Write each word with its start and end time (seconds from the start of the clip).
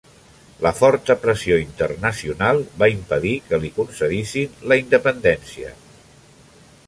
La 0.67 0.69
forta 0.77 1.15
pressió 1.25 1.57
internacional 1.63 2.63
va 2.83 2.89
impedir 2.95 3.35
que 3.51 3.61
li 3.65 3.71
concedissin 3.77 4.55
la 4.71 4.79
independència. 4.85 5.75